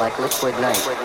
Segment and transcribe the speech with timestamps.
[0.00, 0.99] like liquid night.